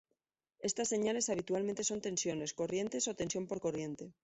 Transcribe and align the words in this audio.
Estas 0.69 0.87
señales 0.87 1.29
habitualmente 1.29 1.83
son 1.89 2.01
tensiones, 2.07 2.55
corrientes 2.59 3.07
o 3.07 3.13
tensión 3.21 3.45
por 3.49 3.59
corriente. 3.65 4.05